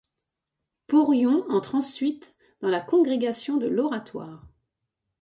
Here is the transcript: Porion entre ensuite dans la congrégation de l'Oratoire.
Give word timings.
Porion 0.87 1.45
entre 1.51 1.75
ensuite 1.75 2.33
dans 2.61 2.69
la 2.69 2.81
congrégation 2.81 3.57
de 3.57 3.67
l'Oratoire. 3.67 4.47